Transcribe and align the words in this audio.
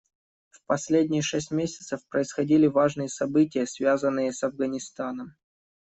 В 0.49 0.65
последние 0.65 1.21
шесть 1.21 1.51
месяцев 1.51 1.99
происходили 2.09 2.65
важные 2.65 3.07
события, 3.07 3.67
связанные 3.67 4.33
с 4.33 4.41
Афганистаном. 4.41 5.35